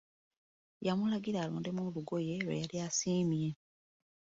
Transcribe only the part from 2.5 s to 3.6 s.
yali asiimye.